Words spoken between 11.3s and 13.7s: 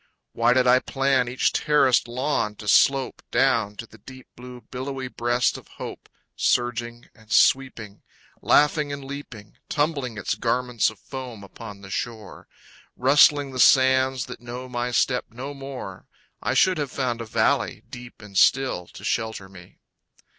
upon the shore, Rustling the